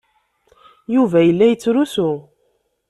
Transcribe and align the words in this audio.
Yuba 0.95 1.19
yella 1.21 1.45
yettrusu. 1.47 2.09